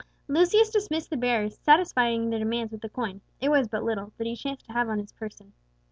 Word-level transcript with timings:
Lucius 0.27 0.71
dismissed 0.71 1.11
the 1.11 1.15
bearers, 1.15 1.59
satisfying 1.59 2.31
their 2.31 2.39
demands 2.39 2.71
with 2.71 2.81
the 2.81 2.89
coin 2.89 3.21
it 3.39 3.49
was 3.49 3.67
but 3.67 3.83
little 3.83 4.11
that 4.17 4.25
he 4.25 4.35
chanced 4.35 4.65
to 4.65 4.73
have 4.73 4.89
on 4.89 4.97
his 4.97 5.11
person. 5.13 5.53